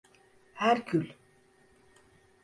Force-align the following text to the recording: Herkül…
Herkül… 0.53 1.09